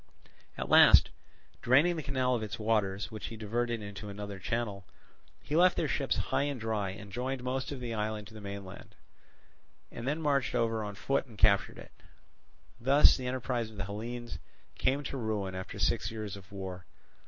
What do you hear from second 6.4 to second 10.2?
and dry and joined most of the island to the mainland, and then